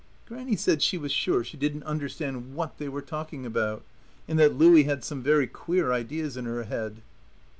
[0.25, 3.83] Grannie said she was sure she didn't understand what they were talking about
[4.27, 7.03] and that Louie had some very queer ideas in her head.